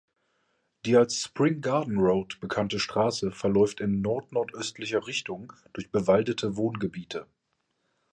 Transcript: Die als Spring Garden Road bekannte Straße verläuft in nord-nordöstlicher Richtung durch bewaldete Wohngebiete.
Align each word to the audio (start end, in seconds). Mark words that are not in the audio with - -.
Die 0.83 0.97
als 0.97 1.21
Spring 1.21 1.61
Garden 1.61 1.99
Road 1.99 2.39
bekannte 2.39 2.79
Straße 2.79 3.29
verläuft 3.31 3.79
in 3.81 4.01
nord-nordöstlicher 4.01 5.05
Richtung 5.05 5.53
durch 5.73 5.91
bewaldete 5.91 6.55
Wohngebiete. 6.57 7.27